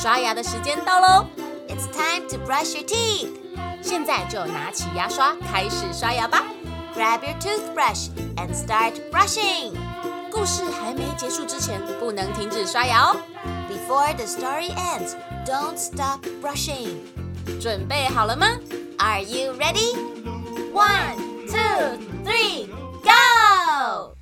[0.00, 1.26] 刷牙的时间到喽！
[1.68, 3.30] It's time to brush your teeth。
[3.82, 6.42] 现在就拿起牙刷开始刷牙吧。
[6.94, 9.74] Grab your toothbrush and start brushing。
[10.30, 13.16] 故事还没结束之前，不能停止刷牙哦。
[13.68, 16.96] Before the story ends, don't stop brushing。
[17.60, 18.46] 准备好了吗？
[18.98, 19.94] Are you ready?
[20.72, 22.68] One, two, three,
[23.02, 24.14] go!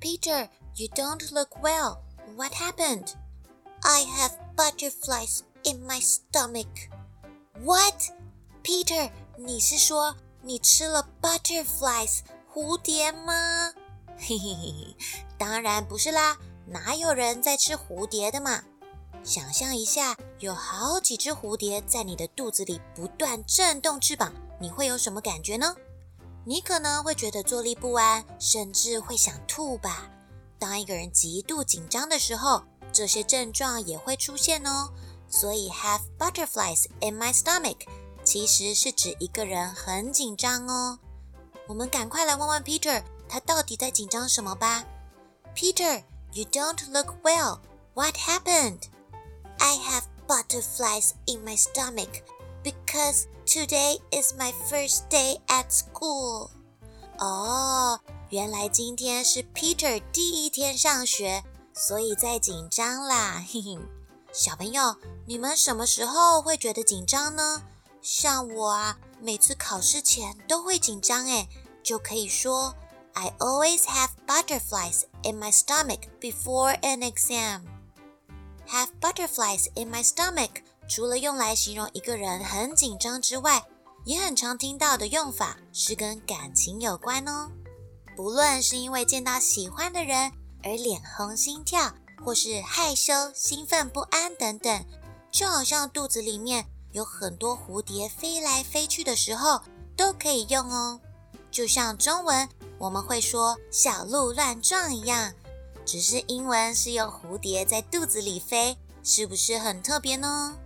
[0.00, 1.98] Peter, you don't look well.
[2.37, 3.15] What happened?
[3.83, 6.67] I have butterflies in my stomach.
[7.63, 8.11] What?
[8.61, 9.09] Peter,
[9.39, 12.19] 你是说你吃了 butterflies
[12.53, 13.73] 蝴蝶吗？
[14.19, 14.95] 嘿嘿嘿，
[15.35, 16.37] 当然不是啦，
[16.67, 18.63] 哪有人在吃蝴蝶的嘛？
[19.23, 24.31] 想象一下，有好几只蝴蝶在你的肚子里不断震动翅膀，
[24.61, 25.75] 你会有什么感觉呢？
[26.45, 30.11] 你可能会觉得坐立不安，甚至会想吐吧。
[30.59, 34.91] 当一个人极度紧张的时候，这些症状也会出现哦。
[35.29, 37.85] 所以 have butterflies in my stomach
[38.23, 40.99] 其实是指一个人很紧张哦。
[41.67, 44.85] 我们赶快来问问 Peter，他到底在紧张什么吧。
[45.55, 47.59] Peter，you don't look well.
[47.93, 48.83] What happened?
[49.59, 52.21] I have butterflies in my stomach
[52.63, 56.49] because today is my first day at school.
[57.17, 57.99] 哦。
[58.29, 63.79] 原来今天是 Peter 第一天上学，所以在紧张啦，嘿嘿。
[64.33, 67.63] 小朋友，你们什么时候会觉得紧张呢？
[68.01, 71.47] 像我啊，每次考试前都会紧张，诶，
[71.81, 72.75] 就可以说
[73.13, 77.61] I always have butterflies in my stomach before an exam.
[78.67, 83.63] Have butterflies in my stomach 除了用来形容一个人很紧张之外，
[84.03, 87.49] 也很常听到的用法是跟感情有关哦。
[88.17, 90.31] 不论是因为见到喜欢的人
[90.63, 91.93] 而脸红心跳，
[92.25, 94.83] 或是害羞、兴奋不安等等，
[95.31, 99.61] 就好像肚子里面有很多蝴蝶飞来飞去的时候，
[99.95, 100.99] 都可以用哦。
[101.51, 102.49] 就像中文
[102.79, 105.31] 我们会说“小鹿乱撞”一样，
[105.85, 110.57] 只是英文是用蝴蝶在肚子里飞，是不是很特别呢？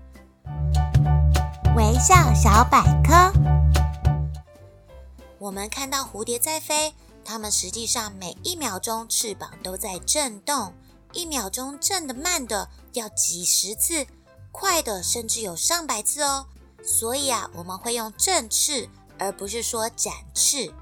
[1.76, 3.34] 微笑小百科，
[5.38, 6.94] 我们看到蝴蝶在飞。
[7.24, 10.74] 它们实际上每一秒钟翅膀都在震动，
[11.14, 14.06] 一秒钟震的慢的要几十次，
[14.52, 16.48] 快的甚至有上百次哦。
[16.84, 18.90] 所以啊，我们会用振翅，
[19.20, 20.74] 而不是说展翅。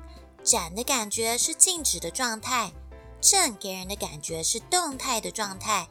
[0.44, 2.72] 展的感觉是静止的状态，
[3.20, 5.90] 振给人的感觉是动态的状态。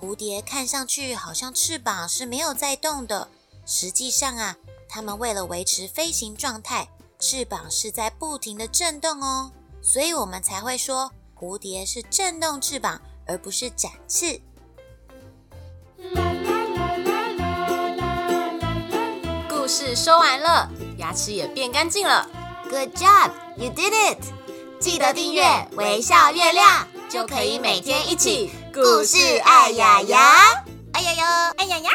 [0.00, 3.28] 蝴蝶看上去好像翅膀是没有在动的，
[3.64, 4.56] 实际上啊，
[4.88, 6.88] 它们为了维持飞行状态，
[7.20, 9.52] 翅膀是在不停的震动哦。
[9.86, 14.40] 所以我们才会说蝴蝶是振动翅膀，而不是展翅。
[19.46, 22.26] 故事说完了，牙齿也变干净了。
[22.70, 24.18] Good job, you did it！
[24.80, 30.64] 记得订阅微笑月亮，就可以每天一起故事爱牙牙，
[30.94, 31.90] 爱呀呀，爱呀呀。